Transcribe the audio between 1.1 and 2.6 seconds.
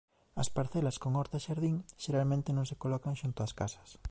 horta e xardín xeralmente